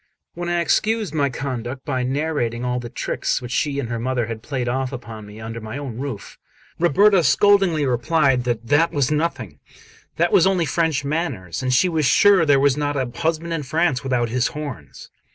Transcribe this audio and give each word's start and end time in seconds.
When 0.33 0.49
I 0.49 0.61
excused 0.61 1.13
my 1.13 1.29
conduct 1.29 1.85
by 1.85 2.01
narrating 2.01 2.65
all 2.65 2.79
the 2.79 2.89
tricks 2.89 3.39
which 3.39 3.51
she 3.51 3.77
and 3.79 3.87
her 3.89 3.99
mother 3.99 4.25
had 4.25 4.41
played 4.41 4.67
off 4.67 4.91
upon 4.91 5.27
me 5.27 5.39
under 5.39 5.61
my 5.61 5.77
own 5.77 5.99
roof, 5.99 6.39
Ruberta 6.79 7.23
scoldingly 7.23 7.85
replied 7.85 8.43
that 8.45 8.65
'that' 8.65 8.91
was 8.91 9.11
nothing 9.11 9.59
that 10.15 10.31
was 10.31 10.47
only 10.47 10.65
French 10.65 11.05
manners, 11.05 11.61
and 11.61 11.71
she 11.71 11.87
was 11.87 12.07
sure 12.07 12.47
there 12.47 12.59
was 12.59 12.75
not 12.75 12.97
a 12.97 13.11
husband 13.19 13.53
in 13.53 13.61
France 13.61 14.01
without 14.03 14.29
his 14.29 14.47
horns. 14.57 15.11